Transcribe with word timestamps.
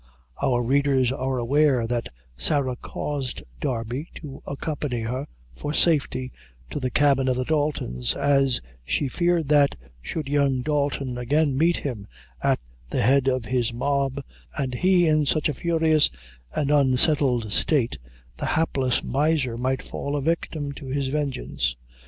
Our 0.41 0.63
readers 0.63 1.11
are 1.11 1.37
aware 1.37 1.85
that 1.85 2.09
Sarah 2.35 2.75
caused 2.75 3.43
Darby 3.59 4.07
to 4.15 4.41
accompany 4.47 5.01
her, 5.01 5.27
for 5.55 5.75
safety, 5.75 6.31
to 6.71 6.79
the 6.79 6.89
cabin 6.89 7.27
of 7.27 7.37
the 7.37 7.43
Daltons, 7.43 8.15
as 8.15 8.61
she 8.83 9.07
feared 9.07 9.47
that, 9.49 9.75
should 10.01 10.27
young 10.27 10.63
Dalton 10.63 11.19
again 11.19 11.55
meet 11.55 11.77
him 11.77 12.07
at 12.41 12.59
the 12.89 13.03
head 13.03 13.27
of 13.27 13.45
his 13.45 13.71
mob, 13.71 14.23
and 14.57 14.73
he 14.73 15.05
in 15.05 15.27
such 15.27 15.47
a 15.47 15.53
furious 15.53 16.09
and 16.55 16.71
unsettled 16.71 17.51
state, 17.53 17.99
the 18.37 18.47
hapless 18.57 19.03
miser 19.03 19.55
might 19.55 19.83
fall 19.83 20.15
a 20.15 20.21
victim 20.23 20.71
to 20.71 20.87
his 20.87 21.09
vengeance. 21.09 21.75